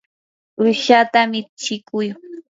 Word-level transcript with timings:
uushata 0.61 1.19
michikuy. 1.31 2.07